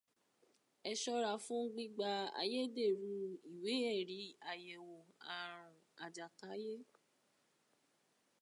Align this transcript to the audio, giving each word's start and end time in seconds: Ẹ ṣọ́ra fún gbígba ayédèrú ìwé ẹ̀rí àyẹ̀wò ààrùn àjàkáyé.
Ẹ 0.89 0.91
ṣọ́ra 1.01 1.31
fún 1.45 1.63
gbígba 1.73 2.09
ayédèrú 2.41 3.11
ìwé 3.53 3.73
ẹ̀rí 3.95 4.19
àyẹ̀wò 4.51 4.95
ààrùn 5.33 5.75
àjàkáyé. 6.03 6.75